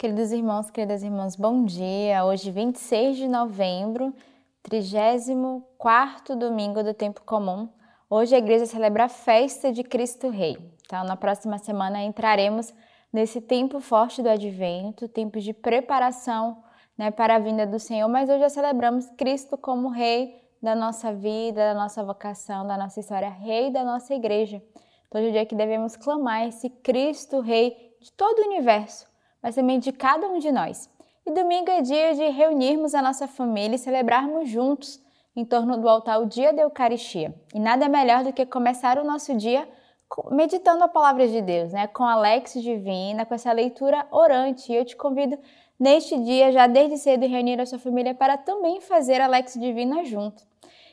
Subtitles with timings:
[0.00, 2.24] Queridos irmãos, queridas irmãs, bom dia.
[2.24, 4.14] Hoje, 26 de novembro,
[4.62, 7.68] 34 domingo do tempo comum.
[8.08, 10.56] Hoje a igreja celebra a festa de Cristo Rei.
[10.86, 12.72] Então, na próxima semana entraremos
[13.12, 16.64] nesse tempo forte do advento, tempo de preparação
[16.96, 21.12] né, para a vinda do Senhor, mas hoje já celebramos Cristo como Rei da nossa
[21.12, 24.62] vida, da nossa vocação, da nossa história, Rei da nossa igreja.
[25.08, 29.09] Então, hoje é o dia que devemos clamar esse Cristo Rei de todo o universo
[29.42, 30.90] mas também de cada um de nós.
[31.26, 35.00] E domingo é dia de reunirmos a nossa família e celebrarmos juntos
[35.36, 37.34] em torno do altar o dia da Eucaristia.
[37.54, 39.68] E nada melhor do que começar o nosso dia
[40.30, 41.86] meditando a palavra de Deus, né?
[41.86, 44.72] Com a Alex Divina, com essa leitura orante.
[44.72, 45.38] E eu te convido
[45.78, 50.04] neste dia, já desde cedo, reunir a sua família para também fazer a Alex Divina
[50.04, 50.42] junto.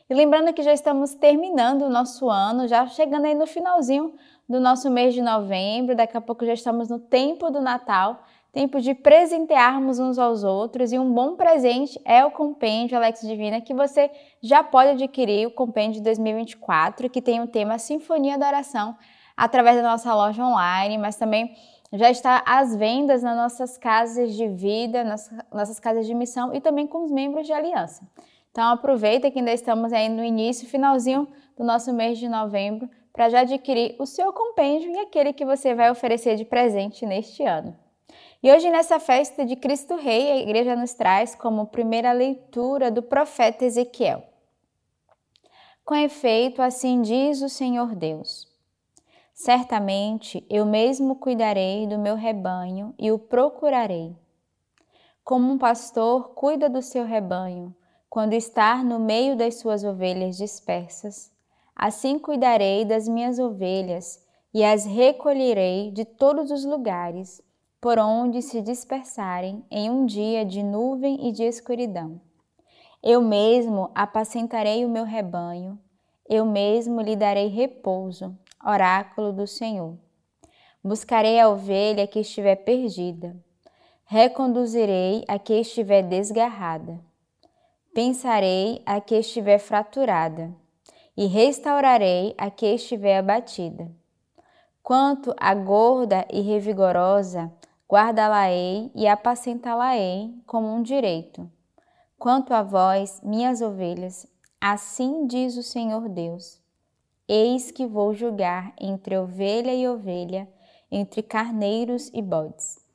[0.10, 4.14] E lembrando que já estamos terminando o nosso ano, já chegando aí no finalzinho
[4.48, 8.24] do nosso mês de novembro, daqui a pouco já estamos no tempo do Natal
[8.58, 13.62] tempo de presentearmos uns aos outros e um bom presente é o compêndio Alex Divina
[13.62, 14.10] que você
[14.42, 18.98] já pode adquirir o compêndio de 2024 que tem o tema Sinfonia da Oração
[19.38, 21.56] através da nossa loja online, mas também
[21.94, 26.60] já está às vendas nas nossas casas de vida, nas nossas casas de missão e
[26.60, 28.10] também com os membros de aliança.
[28.50, 33.30] Então aproveita que ainda estamos aí no início, finalzinho do nosso mês de novembro, para
[33.30, 37.86] já adquirir o seu compêndio e aquele que você vai oferecer de presente neste ano.
[38.42, 43.02] E hoje, nessa festa de Cristo Rei, a igreja nos traz como primeira leitura do
[43.02, 44.24] profeta Ezequiel.
[45.84, 48.48] Com efeito, assim diz o Senhor Deus:
[49.34, 54.16] Certamente eu mesmo cuidarei do meu rebanho e o procurarei.
[55.24, 57.76] Como um pastor cuida do seu rebanho
[58.10, 61.32] quando está no meio das suas ovelhas dispersas,
[61.76, 64.24] assim cuidarei das minhas ovelhas
[64.54, 67.42] e as recolherei de todos os lugares
[67.88, 72.20] por onde se dispersarem em um dia de nuvem e de escuridão.
[73.02, 75.80] Eu mesmo apacentarei o meu rebanho,
[76.28, 79.98] eu mesmo lhe darei repouso, oráculo do Senhor.
[80.84, 83.38] Buscarei a ovelha que estiver perdida,
[84.04, 87.00] reconduzirei a que estiver desgarrada,
[87.94, 90.54] pensarei a que estiver fraturada,
[91.16, 93.90] e restaurarei a que estiver abatida.
[94.84, 97.50] Quanto à gorda e revigorosa,
[97.90, 101.50] guardá-la-ei e apacentá-la-ei como um direito.
[102.20, 104.28] Quanto a vós, minhas ovelhas,
[104.60, 106.62] assim diz o Senhor Deus:
[107.28, 110.48] Eis que vou julgar entre ovelha e ovelha,
[110.92, 112.86] entre carneiros e bodes.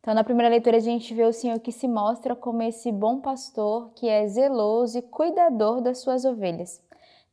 [0.00, 3.20] Então, na primeira leitura, a gente vê o Senhor que se mostra como esse bom
[3.20, 6.82] pastor que é zeloso e cuidador das suas ovelhas.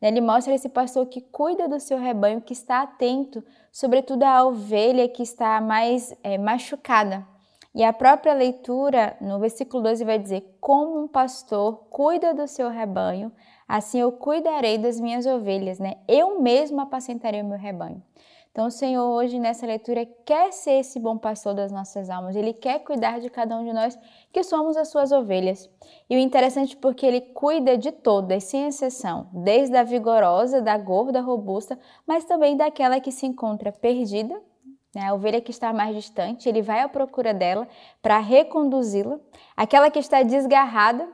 [0.01, 5.07] Ele mostra esse pastor que cuida do seu rebanho, que está atento, sobretudo à ovelha
[5.07, 7.25] que está mais é, machucada.
[7.73, 12.69] E a própria leitura, no versículo 12, vai dizer: Como um pastor cuida do seu
[12.69, 13.31] rebanho,
[13.67, 15.95] assim eu cuidarei das minhas ovelhas, né?
[16.07, 18.03] Eu mesmo apacentarei o meu rebanho.
[18.51, 22.51] Então, o Senhor, hoje nessa leitura, quer ser esse bom pastor das nossas almas, ele
[22.51, 23.97] quer cuidar de cada um de nós,
[24.29, 25.69] que somos as suas ovelhas.
[26.09, 30.77] E o interessante é porque ele cuida de todas, sem exceção, desde a vigorosa, da
[30.77, 34.37] gorda, robusta, mas também daquela que se encontra perdida,
[34.93, 35.07] né?
[35.07, 37.65] a ovelha que está mais distante, ele vai à procura dela
[38.01, 39.17] para reconduzi-la,
[39.55, 41.07] aquela que está desgarrada,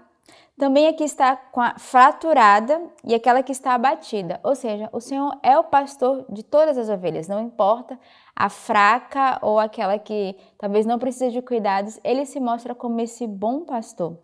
[0.58, 4.40] também a que está com a fraturada e aquela que está abatida.
[4.44, 8.00] Ou seja, o Senhor é o pastor de todas as ovelhas, não importa
[8.36, 13.26] a fraca ou aquela que talvez não precise de cuidados, ele se mostra como esse
[13.26, 14.18] bom pastor.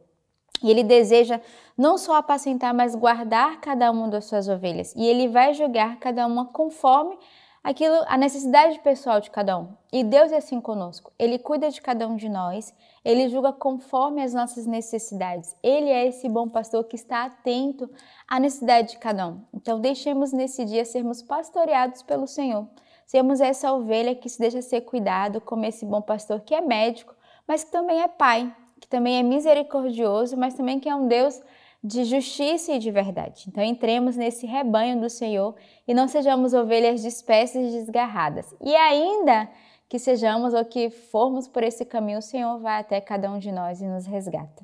[0.63, 1.41] E ele deseja
[1.77, 4.93] não só apacentar, mas guardar cada uma das suas ovelhas.
[4.95, 7.17] E ele vai julgar cada uma conforme
[7.63, 9.69] aquilo, a necessidade pessoal de cada um.
[9.91, 11.11] E Deus é assim conosco.
[11.17, 12.73] Ele cuida de cada um de nós,
[13.05, 15.55] ele julga conforme as nossas necessidades.
[15.63, 17.89] Ele é esse bom pastor que está atento
[18.27, 19.41] à necessidade de cada um.
[19.53, 22.67] Então, deixemos nesse dia sermos pastoreados pelo Senhor.
[23.05, 27.15] Sermos essa ovelha que se deixa ser cuidado, como esse bom pastor que é médico,
[27.47, 31.41] mas que também é pai, que também é misericordioso, mas também que é um Deus
[31.83, 33.45] de justiça e de verdade.
[33.47, 35.53] Então entremos nesse rebanho do Senhor
[35.85, 38.55] e não sejamos ovelhas dispersas e desgarradas.
[38.61, 39.49] E ainda
[39.89, 43.51] que sejamos ou que formos por esse caminho, o Senhor vai até cada um de
[43.51, 44.63] nós e nos resgata.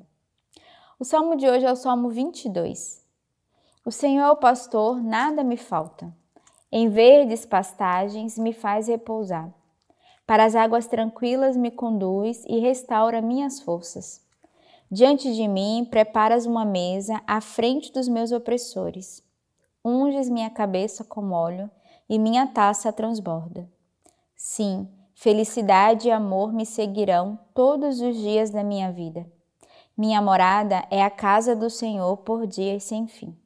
[0.98, 3.04] O salmo de hoje é o Salmo 22.
[3.84, 6.12] O Senhor é o pastor, nada me falta.
[6.72, 9.52] Em verdes pastagens me faz repousar.
[10.26, 14.24] Para as águas tranquilas me conduz e restaura minhas forças.
[14.90, 19.22] Diante de mim preparas uma mesa à frente dos meus opressores.
[19.84, 21.70] Unges minha cabeça com óleo
[22.08, 23.68] e minha taça transborda.
[24.34, 24.88] Sim,
[25.22, 29.30] Felicidade e amor me seguirão todos os dias da minha vida.
[29.94, 33.36] Minha morada é a casa do Senhor por dias sem fim.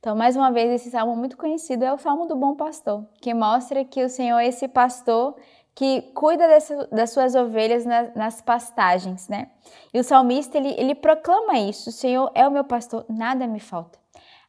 [0.00, 3.32] Então, mais uma vez, esse salmo muito conhecido é o Salmo do Bom Pastor, que
[3.32, 5.36] mostra que o Senhor é esse pastor
[5.80, 9.50] que cuida desse, das suas ovelhas nas, nas pastagens, né?
[9.94, 13.58] E o salmista, ele, ele proclama isso, o Senhor é o meu pastor, nada me
[13.58, 13.98] falta.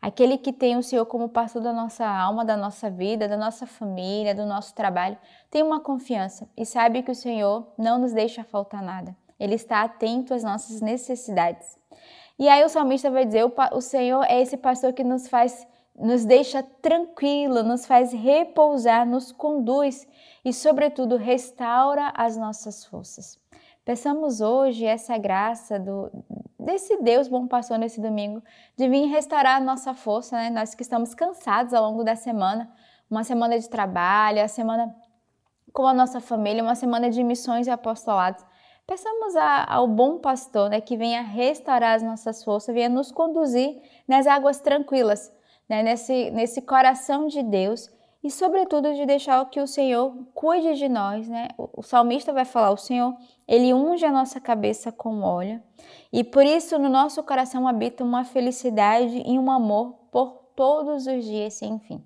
[0.01, 3.65] Aquele que tem o Senhor como pastor da nossa alma, da nossa vida, da nossa
[3.65, 5.17] família, do nosso trabalho,
[5.49, 9.15] tem uma confiança e sabe que o Senhor não nos deixa faltar nada.
[9.39, 11.77] Ele está atento às nossas necessidades.
[12.37, 15.65] E aí o salmista vai dizer: o Senhor é esse pastor que nos faz,
[16.01, 20.07] nos deixa tranquilo, nos faz repousar, nos conduz
[20.44, 23.39] e, sobretudo, restaura as nossas forças.
[23.86, 26.12] Peçamos hoje essa graça do,
[26.59, 28.44] desse Deus bom pastor nesse domingo
[28.77, 30.50] de vir restaurar a nossa força, né?
[30.50, 32.71] Nós que estamos cansados ao longo da semana,
[33.09, 34.95] uma semana de trabalho, a semana
[35.74, 38.45] com a nossa família, uma semana de missões e apostolados.
[38.86, 43.81] Peçamos a, ao bom pastor né, que venha restaurar as nossas forças, venha nos conduzir
[44.07, 45.31] nas águas tranquilas,
[45.71, 47.89] né, nesse, nesse coração de Deus
[48.21, 51.29] e, sobretudo, de deixar que o Senhor cuide de nós.
[51.29, 51.47] Né?
[51.57, 53.15] O, o salmista vai falar: o Senhor,
[53.47, 55.63] ele unge a nossa cabeça com óleo
[56.12, 61.23] e por isso no nosso coração habita uma felicidade e um amor por todos os
[61.23, 62.03] dias sem fim.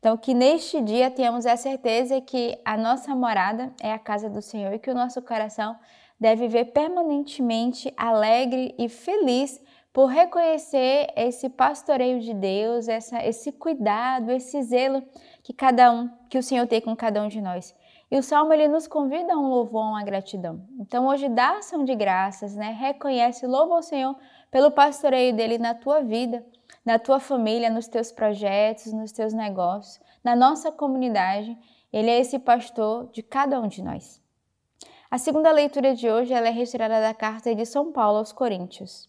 [0.00, 4.42] Então, que neste dia tenhamos a certeza que a nossa morada é a casa do
[4.42, 5.76] Senhor e que o nosso coração
[6.18, 9.60] deve viver permanentemente alegre e feliz
[9.98, 15.02] por reconhecer esse pastoreio de Deus, essa, esse cuidado, esse zelo
[15.42, 17.74] que cada um, que o Senhor tem com cada um de nós.
[18.08, 20.64] E o Salmo ele nos convida a um louvor, a uma gratidão.
[20.78, 22.76] Então hoje dá ação de graças, né?
[22.78, 24.14] Reconhece, louva o Senhor
[24.52, 26.46] pelo pastoreio dele na tua vida,
[26.84, 31.58] na tua família, nos teus projetos, nos teus negócios, na nossa comunidade.
[31.92, 34.22] Ele é esse pastor de cada um de nós.
[35.10, 39.07] A segunda leitura de hoje é retirada da carta de São Paulo aos Coríntios.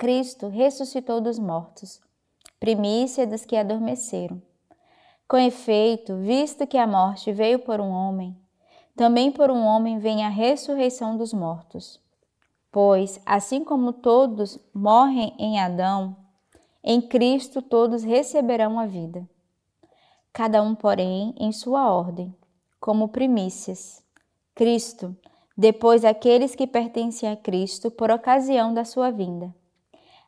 [0.00, 2.00] Cristo ressuscitou dos mortos,
[2.58, 4.40] primícia dos que adormeceram.
[5.28, 8.34] Com efeito, visto que a morte veio por um homem,
[8.96, 12.00] também por um homem vem a ressurreição dos mortos.
[12.72, 16.16] Pois, assim como todos morrem em Adão,
[16.82, 19.28] em Cristo todos receberão a vida.
[20.32, 22.34] Cada um, porém, em sua ordem,
[22.80, 24.02] como primícias.
[24.54, 25.14] Cristo,
[25.54, 29.54] depois aqueles que pertencem a Cristo por ocasião da sua vinda.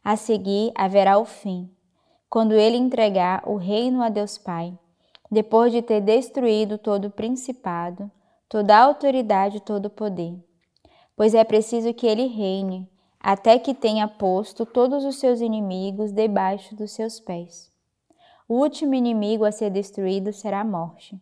[0.04, 1.70] A seguir haverá o fim,
[2.28, 4.76] quando ele entregar o reino a Deus Pai,
[5.30, 8.10] depois de ter destruído todo o principado,
[8.48, 10.36] toda a autoridade e todo o poder.
[11.16, 12.90] Pois é preciso que ele reine,
[13.20, 17.70] até que tenha posto todos os seus inimigos debaixo dos seus pés.
[18.48, 21.16] O último inimigo a ser destruído será a morte.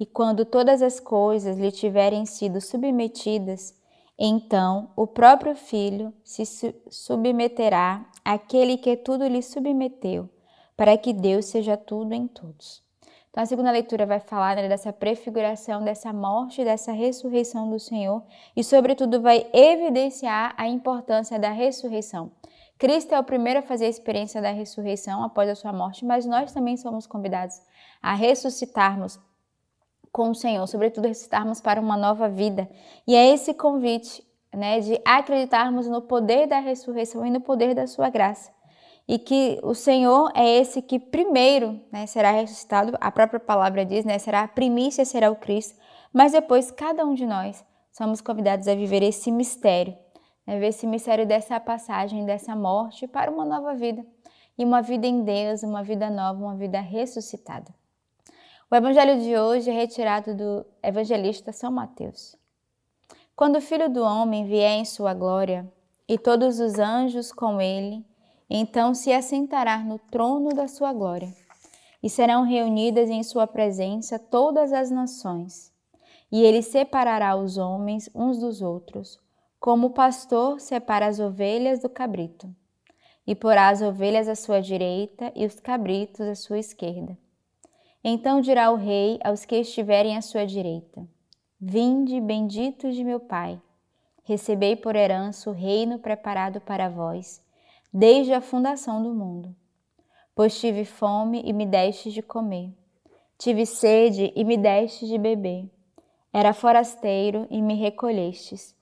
[0.00, 3.74] E quando todas as coisas lhe tiverem sido submetidas,
[4.18, 6.44] então o próprio Filho se
[6.88, 10.28] submeterá àquele que tudo lhe submeteu,
[10.76, 12.84] para que Deus seja tudo em todos.
[13.34, 18.22] Então, a segunda leitura vai falar né, dessa prefiguração, dessa morte, dessa ressurreição do Senhor
[18.56, 22.30] e, sobretudo, vai evidenciar a importância da ressurreição.
[22.78, 26.24] Cristo é o primeiro a fazer a experiência da ressurreição após a sua morte, mas
[26.24, 27.60] nós também somos convidados
[28.00, 29.18] a ressuscitarmos
[30.14, 32.70] com o Senhor, sobretudo ressuscitarmos para uma nova vida.
[33.04, 34.24] E é esse convite,
[34.54, 38.52] né, de acreditarmos no poder da ressurreição e no poder da sua graça.
[39.08, 44.04] E que o Senhor é esse que primeiro né, será ressuscitado, a própria palavra diz,
[44.04, 45.76] né, será a primícia, será o Cristo,
[46.12, 49.98] mas depois cada um de nós somos convidados a viver esse mistério,
[50.46, 54.06] né, ver esse mistério dessa passagem, dessa morte para uma nova vida.
[54.56, 57.74] E uma vida em Deus, uma vida nova, uma vida ressuscitada.
[58.74, 62.34] O evangelho de hoje é retirado do evangelista São Mateus.
[63.36, 65.72] Quando o Filho do Homem vier em sua glória,
[66.08, 68.04] e todos os anjos com ele,
[68.50, 71.32] então se assentará no trono da sua glória,
[72.02, 75.72] e serão reunidas em sua presença todas as nações,
[76.32, 79.20] e ele separará os homens uns dos outros,
[79.60, 82.52] como o pastor separa as ovelhas do cabrito,
[83.24, 87.16] e porá as ovelhas à sua direita e os cabritos à sua esquerda.
[88.06, 91.08] Então dirá o rei aos que estiverem à sua direita:
[91.58, 93.58] Vinde, benditos de meu Pai,
[94.24, 97.42] recebei por herança o reino preparado para vós,
[97.90, 99.56] desde a fundação do mundo.
[100.34, 102.70] Pois tive fome e me deste de comer,
[103.38, 105.70] tive sede e me deste de beber,
[106.30, 108.76] era forasteiro e me recolhestes,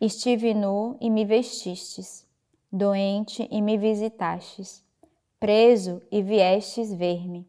[0.00, 2.26] estive nu e me vestistes,
[2.72, 4.82] doente e me visitastes,
[5.38, 7.46] preso e viestes ver-me.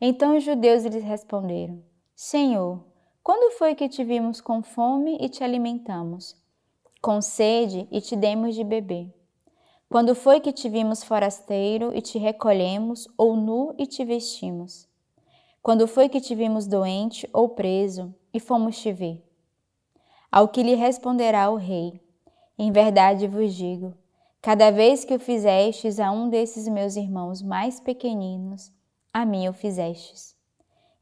[0.00, 1.82] Então os judeus lhes responderam:
[2.14, 2.84] Senhor,
[3.22, 6.36] Quando foi que te vimos com fome e te alimentamos?
[7.02, 9.12] Com sede e te demos de beber?
[9.88, 14.88] Quando foi que te vimos forasteiro e te recolhemos, ou nu e te vestimos?
[15.62, 19.24] Quando foi que te vimos doente ou preso e fomos te ver?
[20.30, 22.00] Ao que lhe responderá o rei:
[22.58, 23.94] Em verdade vos digo,
[24.42, 28.72] cada vez que o fizestes a um desses meus irmãos mais pequeninos,
[29.16, 30.36] a mim o fizestes.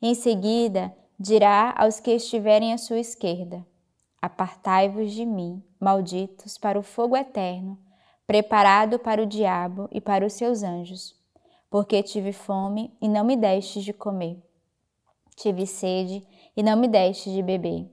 [0.00, 3.66] Em seguida, dirá aos que estiverem à sua esquerda:
[4.22, 7.76] Apartai-vos de mim, malditos, para o fogo eterno,
[8.24, 11.20] preparado para o diabo e para os seus anjos,
[11.68, 14.40] porque tive fome e não me destes de comer.
[15.34, 16.24] Tive sede
[16.56, 17.90] e não me destes de beber.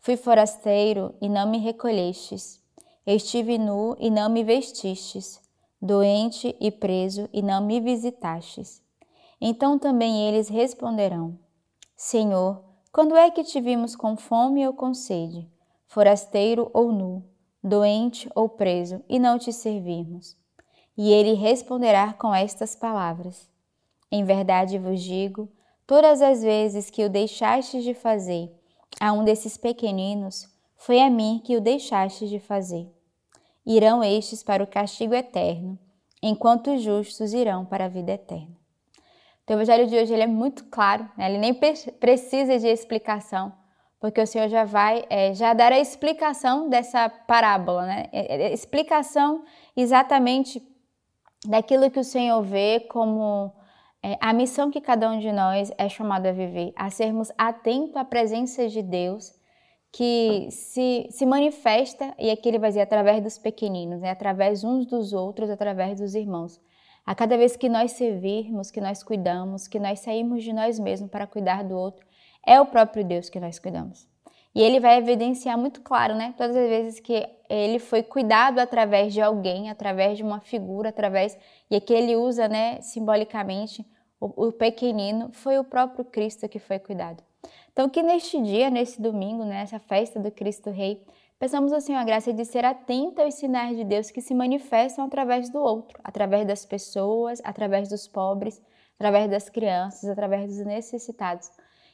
[0.00, 2.60] Fui forasteiro e não me recolhestes.
[3.06, 5.40] Estive nu e não me vestistes.
[5.80, 8.82] Doente e preso e não me visitastes.
[9.44, 11.36] Então também eles responderão:
[11.96, 15.50] Senhor, quando é que te vimos com fome ou com sede,
[15.88, 17.24] forasteiro ou nu,
[17.60, 20.36] doente ou preso, e não te servirmos?
[20.96, 23.50] E ele responderá com estas palavras:
[24.12, 25.50] Em verdade vos digo,
[25.88, 28.48] todas as vezes que o deixastes de fazer
[29.00, 32.88] a um desses pequeninos, foi a mim que o deixastes de fazer.
[33.66, 35.76] Irão estes para o castigo eterno,
[36.22, 38.61] enquanto os justos irão para a vida eterna.
[39.52, 41.28] Então, o evangelho de hoje ele é muito claro, né?
[41.28, 43.52] ele nem precisa de explicação,
[44.00, 48.06] porque o Senhor já vai é, já dar a explicação dessa parábola, né?
[48.12, 49.44] É, é, explicação
[49.76, 50.62] exatamente
[51.44, 53.52] daquilo que o Senhor vê como
[54.02, 57.96] é, a missão que cada um de nós é chamado a viver, a sermos atentos
[57.96, 59.34] à presença de Deus
[59.92, 64.12] que se, se manifesta, e aqui ele vai dizer, através dos pequeninos, né?
[64.12, 66.58] através uns dos outros, através dos irmãos.
[67.04, 71.10] A cada vez que nós servirmos, que nós cuidamos, que nós saímos de nós mesmos
[71.10, 72.06] para cuidar do outro,
[72.46, 74.06] é o próprio Deus que nós cuidamos.
[74.54, 76.34] E ele vai evidenciar muito claro, né?
[76.36, 81.38] Todas as vezes que ele foi cuidado através de alguém, através de uma figura, através
[81.70, 83.84] e aqui ele usa, né, simbolicamente
[84.20, 87.22] o, o pequenino, foi o próprio Cristo que foi cuidado.
[87.72, 91.02] Então que neste dia, nesse domingo, nessa festa do Cristo Rei,
[91.42, 95.50] Peçamos Senhor a graça de ser atenta aos sinais de Deus que se manifestam através
[95.50, 98.62] do outro, através das pessoas, através dos pobres,
[98.94, 101.50] através das crianças, através dos necessitados.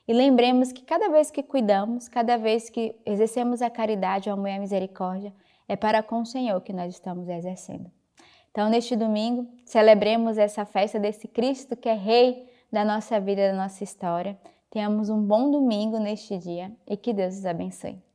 [0.07, 4.51] E lembremos que cada vez que cuidamos, cada vez que exercemos a caridade, o amor
[4.51, 5.33] e a misericórdia,
[5.67, 7.91] é para com o Senhor que nós estamos exercendo.
[8.51, 13.57] Então, neste domingo, celebremos essa festa desse Cristo que é Rei da nossa vida, da
[13.57, 14.39] nossa história.
[14.69, 18.08] Tenhamos um bom domingo neste dia e que Deus os abençoe.